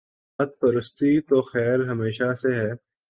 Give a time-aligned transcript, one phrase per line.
[0.39, 2.69] بت پرستی تو خیر ہمیشہ سے ہی